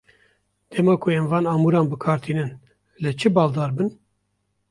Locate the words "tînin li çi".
2.23-3.27